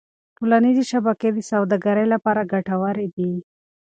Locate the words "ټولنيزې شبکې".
0.37-1.29